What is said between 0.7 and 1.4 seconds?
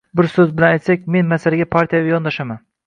aytsak, men